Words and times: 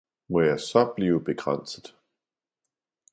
'Må 0.29 0.41
jeg 0.41 0.59
så 0.59 0.93
blive 0.95 1.23
bekranset! 1.23 1.95